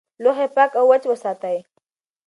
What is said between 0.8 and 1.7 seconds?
وچ وساتئ.